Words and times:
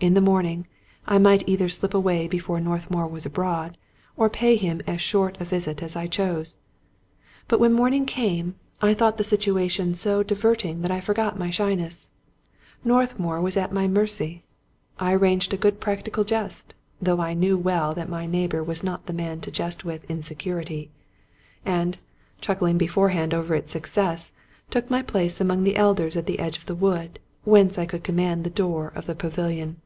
In 0.00 0.12
the 0.12 0.20
morning, 0.20 0.66
I 1.06 1.16
might 1.16 1.48
either 1.48 1.66
slip 1.70 1.94
away 1.94 2.28
before 2.28 2.60
Northmour 2.60 3.06
was 3.08 3.24
abroad, 3.24 3.78
or 4.18 4.28
pay 4.28 4.56
him 4.56 4.82
as 4.86 5.00
short 5.00 5.38
a 5.40 5.46
visit 5.46 5.82
as 5.82 5.96
I 5.96 6.08
chose. 6.08 6.58
But 7.48 7.58
when 7.58 7.72
morning 7.72 8.04
came, 8.04 8.56
I 8.82 8.92
thought 8.92 9.16
the 9.16 9.24
situation 9.24 9.94
so 9.94 10.22
di 10.22 10.34
159 10.34 10.34
Scotch 10.36 10.36
Mystery 10.36 10.36
Stories 10.36 10.76
verting 10.76 10.82
that 10.82 10.90
I 10.90 11.00
forgot 11.00 11.38
my 11.38 11.48
shyness, 11.48 12.10
Northmour 12.84 13.40
was 13.40 13.56
at 13.56 13.72
my 13.72 13.88
mercy; 13.88 14.44
I 15.00 15.14
arranged 15.14 15.54
a 15.54 15.56
good 15.56 15.80
practical 15.80 16.24
jest, 16.24 16.74
though 17.00 17.22
I 17.22 17.32
knew 17.32 17.56
well 17.56 17.94
that 17.94 18.10
my 18.10 18.26
neighbor 18.26 18.62
was 18.62 18.84
not 18.84 19.06
the 19.06 19.14
man 19.14 19.40
to 19.40 19.50
jest 19.50 19.86
with 19.86 20.04
in 20.10 20.20
security; 20.20 20.90
and, 21.64 21.96
chuckling 22.42 22.76
beforehand 22.76 23.32
over 23.32 23.54
its 23.54 23.72
success, 23.72 24.32
took 24.68 24.90
my 24.90 25.00
place 25.00 25.40
among 25.40 25.64
the 25.64 25.76
elders 25.76 26.14
at 26.14 26.26
the 26.26 26.40
edge 26.40 26.58
of 26.58 26.66
the 26.66 26.74
wood, 26.74 27.20
whence 27.44 27.78
I 27.78 27.86
could 27.86 28.04
command 28.04 28.44
the 28.44 28.50
door 28.50 28.92
of 28.94 29.06
the 29.06 29.14
pavilion. 29.14 29.80